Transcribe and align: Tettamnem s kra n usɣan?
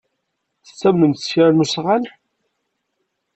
Tettamnem 0.65 1.13
s 1.15 1.23
kra 1.31 1.45
n 1.51 1.63
usɣan? 1.63 2.03